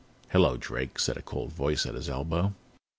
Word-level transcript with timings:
"Hello, 0.31 0.57
Drake," 0.57 0.97
said 0.97 1.15
a 1.15 1.21
cold 1.21 1.53
voice 1.53 1.85
at 1.85 1.93
his 1.93 2.09
elbow. 2.09 2.55